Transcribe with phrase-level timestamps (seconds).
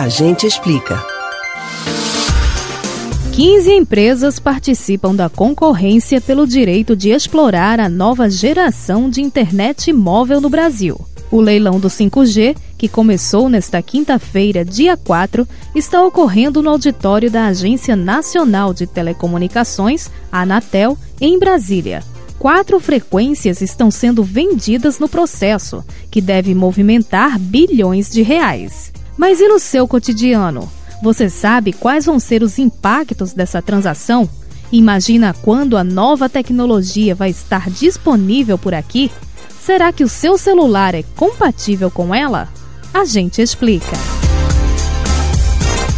[0.00, 0.98] A gente explica.
[3.34, 10.40] 15 empresas participam da concorrência pelo direito de explorar a nova geração de internet móvel
[10.40, 10.98] no Brasil.
[11.30, 17.48] O leilão do 5G, que começou nesta quinta-feira, dia 4, está ocorrendo no auditório da
[17.48, 22.02] Agência Nacional de Telecomunicações, Anatel, em Brasília.
[22.38, 28.90] Quatro frequências estão sendo vendidas no processo, que deve movimentar bilhões de reais.
[29.20, 30.66] Mas e no seu cotidiano?
[31.02, 34.26] Você sabe quais vão ser os impactos dessa transação?
[34.72, 39.12] Imagina quando a nova tecnologia vai estar disponível por aqui?
[39.60, 42.48] Será que o seu celular é compatível com ela?
[42.94, 43.92] A gente explica.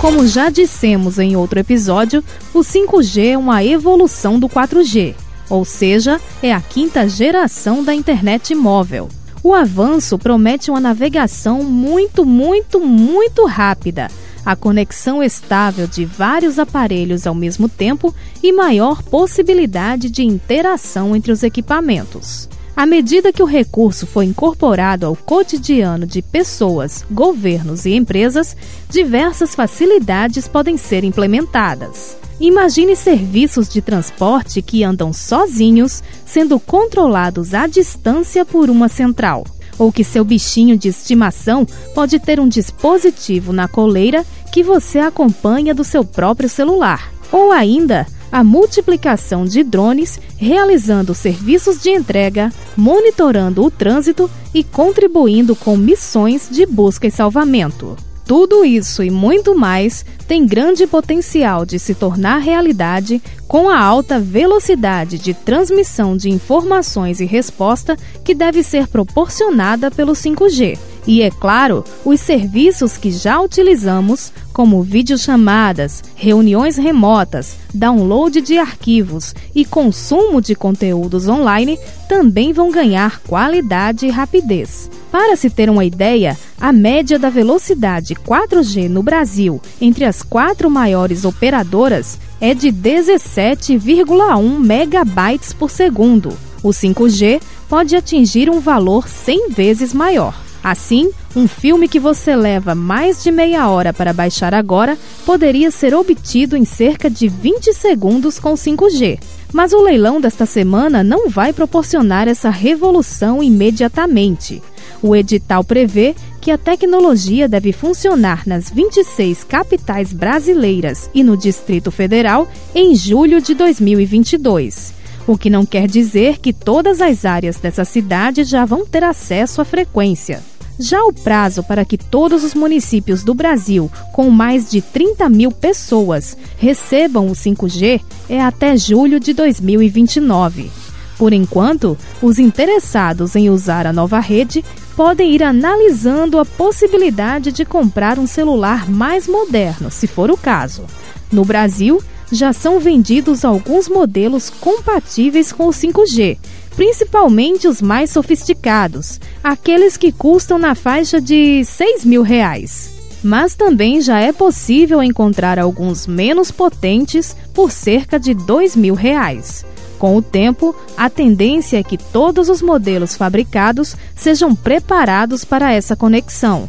[0.00, 5.14] Como já dissemos em outro episódio, o 5G é uma evolução do 4G,
[5.48, 9.08] ou seja, é a quinta geração da internet móvel.
[9.42, 14.08] O avanço promete uma navegação muito, muito, muito rápida
[14.44, 21.32] a conexão estável de vários aparelhos ao mesmo tempo e maior possibilidade de interação entre
[21.32, 22.48] os equipamentos.
[22.74, 28.56] À medida que o recurso foi incorporado ao cotidiano de pessoas, governos e empresas,
[28.88, 32.21] diversas facilidades podem ser implementadas.
[32.42, 39.44] Imagine serviços de transporte que andam sozinhos, sendo controlados à distância por uma central
[39.78, 45.72] ou que seu bichinho de estimação pode ter um dispositivo na coleira que você acompanha
[45.72, 47.12] do seu próprio celular.
[47.30, 55.54] Ou ainda, a multiplicação de drones realizando serviços de entrega, monitorando o trânsito e contribuindo
[55.54, 57.96] com missões de busca e salvamento.
[58.34, 64.18] Tudo isso e muito mais tem grande potencial de se tornar realidade com a alta
[64.18, 67.94] velocidade de transmissão de informações e resposta
[68.24, 70.78] que deve ser proporcionada pelo 5G.
[71.06, 79.34] E é claro, os serviços que já utilizamos, como videochamadas, reuniões remotas, download de arquivos
[79.54, 81.76] e consumo de conteúdos online,
[82.08, 84.88] também vão ganhar qualidade e rapidez.
[85.10, 90.70] Para se ter uma ideia, a média da velocidade 4G no Brasil entre as quatro
[90.70, 96.36] maiores operadoras é de 17,1 megabytes por segundo.
[96.62, 100.41] O 5G pode atingir um valor 100 vezes maior.
[100.62, 104.96] Assim, um filme que você leva mais de meia hora para baixar agora
[105.26, 109.18] poderia ser obtido em cerca de 20 segundos com 5G.
[109.52, 114.62] Mas o leilão desta semana não vai proporcionar essa revolução imediatamente.
[115.02, 121.90] O edital prevê que a tecnologia deve funcionar nas 26 capitais brasileiras e no Distrito
[121.90, 124.94] Federal em julho de 2022.
[125.26, 129.60] O que não quer dizer que todas as áreas dessa cidade já vão ter acesso
[129.60, 130.42] à frequência.
[130.78, 135.52] Já o prazo para que todos os municípios do Brasil, com mais de 30 mil
[135.52, 140.70] pessoas, recebam o 5G é até julho de 2029.
[141.18, 144.64] Por enquanto, os interessados em usar a nova rede
[144.96, 150.84] podem ir analisando a possibilidade de comprar um celular mais moderno, se for o caso.
[151.30, 156.38] No Brasil, já são vendidos alguns modelos compatíveis com o 5G,
[156.76, 162.90] principalmente os mais sofisticados, aqueles que custam na faixa de 6 mil reais.
[163.22, 169.64] Mas também já é possível encontrar alguns menos potentes por cerca de 2 mil reais.
[169.98, 175.94] Com o tempo, a tendência é que todos os modelos fabricados sejam preparados para essa
[175.94, 176.68] conexão.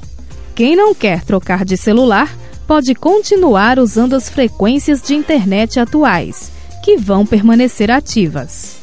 [0.53, 2.31] Quem não quer trocar de celular
[2.68, 6.52] pode continuar usando as frequências de internet atuais,
[6.84, 8.82] que vão permanecer ativas.